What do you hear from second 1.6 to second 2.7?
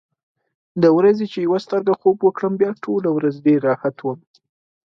سترګه خوب وکړم،